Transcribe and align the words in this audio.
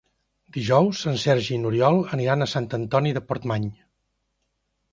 Dijous 0.55 1.01
en 1.11 1.19
Sergi 1.23 1.53
i 1.57 1.59
n'Oriol 1.65 2.01
aniran 2.19 2.47
a 2.47 2.49
Sant 2.55 2.71
Antoni 2.81 3.15
de 3.19 3.25
Portmany. 3.29 3.71